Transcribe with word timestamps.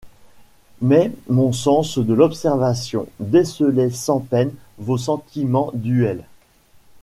Mais 0.81 1.11
mon 1.29 1.51
sens 1.51 1.99
de 1.99 2.13
l’observation 2.15 3.05
décelait 3.19 3.91
sans 3.91 4.19
peine 4.19 4.49
vos 4.79 4.97
sentiments 4.97 5.69
duels... 5.75 6.23